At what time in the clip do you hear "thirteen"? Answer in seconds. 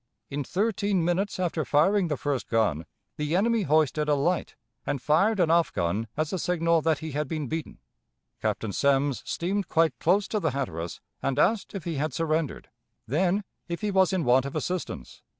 0.43-1.05